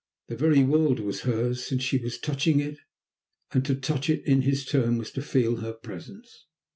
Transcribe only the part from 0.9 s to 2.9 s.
was hers, since she was touching it,